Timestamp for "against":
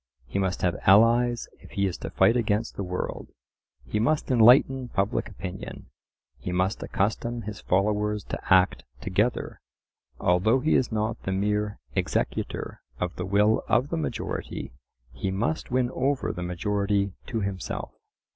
2.35-2.75